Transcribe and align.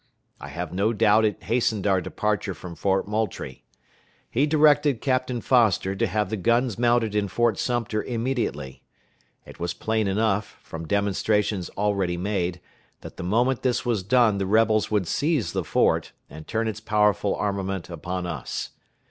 I 0.39 0.47
have 0.47 0.73
no 0.73 0.93
doubt 0.93 1.25
it 1.25 1.43
hastened 1.43 1.85
our 1.85 2.01
departure 2.01 2.55
from 2.55 2.73
Fort 2.73 3.07
Moultrie. 3.07 3.63
He 4.31 4.47
directed 4.47 4.99
Captain 4.99 5.41
Foster 5.41 5.95
to 5.95 6.07
have 6.07 6.31
the 6.31 6.37
guns 6.37 6.79
mounted 6.79 7.13
in 7.13 7.27
Fort 7.27 7.59
Sumter 7.59 8.01
immediately. 8.01 8.81
It 9.45 9.59
was 9.59 9.75
plain 9.75 10.07
enough, 10.07 10.57
from 10.63 10.87
demonstrations 10.87 11.69
already 11.77 12.17
made, 12.17 12.59
that 13.01 13.17
the 13.17 13.23
moment 13.23 13.61
this 13.61 13.85
was 13.85 14.01
done 14.01 14.39
the 14.39 14.47
rebels 14.47 14.89
would 14.89 15.07
seize 15.07 15.51
the 15.53 15.63
fort, 15.63 16.13
and 16.31 16.47
turn 16.47 16.67
its 16.67 16.79
powerful 16.81 17.35
armament 17.35 17.87
upon 17.87 18.25
us. 18.25 18.71